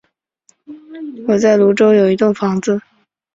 [1.27, 2.81] 我在芦洲有一栋房子